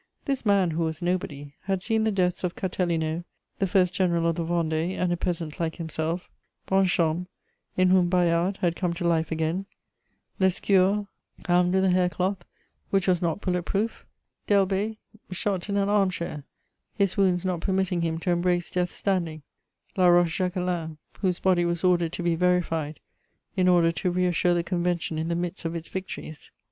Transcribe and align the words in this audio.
This 0.25 0.47
man, 0.47 0.71
who 0.71 0.83
was 0.85 1.03
"nobody," 1.03 1.53
had 1.65 1.83
seen 1.83 2.05
the 2.05 2.11
deaths 2.11 2.43
of 2.43 2.55
Cathelineau, 2.55 3.23
the 3.59 3.67
first 3.67 3.93
general 3.93 4.25
of 4.25 4.35
the 4.35 4.43
Vendée 4.43 4.97
and 4.97 5.13
a 5.13 5.15
peasant 5.15 5.59
like 5.59 5.75
himself; 5.75 6.27
Bonchamps, 6.65 7.27
in 7.77 7.89
whom 7.89 8.09
Bayard 8.09 8.57
had 8.61 8.75
come 8.75 8.95
to 8.95 9.07
life 9.07 9.31
again; 9.31 9.67
Lescure, 10.39 11.07
armed 11.47 11.75
with 11.75 11.85
a 11.85 11.91
hair 11.91 12.09
cloth 12.09 12.43
which 12.89 13.05
was 13.07 13.21
not 13.21 13.41
bullet 13.41 13.61
proof; 13.61 14.03
d'Elbée, 14.47 14.97
shot 15.29 15.69
in 15.69 15.77
an 15.77 15.87
armchair, 15.87 16.45
his 16.95 17.15
wounds 17.15 17.45
not 17.45 17.59
permitting 17.61 18.01
him 18.01 18.17
to 18.21 18.31
embrace 18.31 18.71
death 18.71 18.91
standing; 18.91 19.43
La 19.97 20.07
Rochejacquelein, 20.07 20.97
whose 21.19 21.37
body 21.37 21.63
was 21.63 21.83
ordered 21.83 22.11
to 22.13 22.23
be 22.23 22.33
"verified" 22.33 22.99
in 23.55 23.67
order 23.67 23.91
to 23.91 24.09
reassure 24.09 24.55
the 24.55 24.63
Convention 24.63 25.19
in 25.19 25.27
the 25.27 25.35
midst 25.35 25.63
of 25.63 25.75
its 25.75 25.87
victories. 25.89 26.49